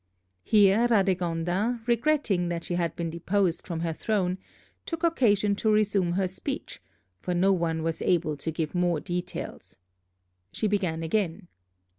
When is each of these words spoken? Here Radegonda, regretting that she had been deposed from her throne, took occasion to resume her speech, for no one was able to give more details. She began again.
Here 0.41 0.87
Radegonda, 0.87 1.79
regretting 1.85 2.49
that 2.49 2.63
she 2.63 2.73
had 2.73 2.95
been 2.95 3.11
deposed 3.11 3.67
from 3.67 3.81
her 3.81 3.93
throne, 3.93 4.39
took 4.83 5.03
occasion 5.03 5.55
to 5.57 5.69
resume 5.71 6.13
her 6.13 6.27
speech, 6.27 6.81
for 7.19 7.35
no 7.35 7.53
one 7.53 7.83
was 7.83 8.01
able 8.01 8.35
to 8.35 8.49
give 8.51 8.73
more 8.73 8.99
details. 8.99 9.77
She 10.51 10.65
began 10.65 11.03
again. 11.03 11.49